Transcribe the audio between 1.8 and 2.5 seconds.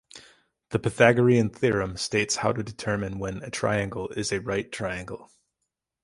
states